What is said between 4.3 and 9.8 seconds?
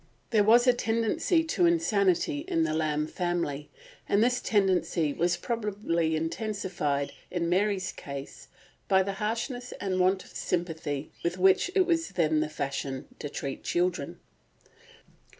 tendency was probably intensified in Mary's case by the harshness